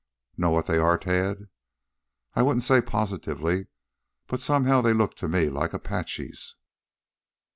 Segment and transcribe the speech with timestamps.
[0.35, 1.47] "Know what they are, Tad?"
[2.35, 3.67] "I wouldn't say positively,
[4.25, 6.55] but somehow they look to me like Apaches."